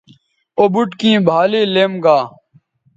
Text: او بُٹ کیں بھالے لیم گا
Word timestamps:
او 0.57 0.63
بُٹ 0.73 0.89
کیں 0.99 1.19
بھالے 1.27 1.61
لیم 1.73 1.93
گا 2.03 2.17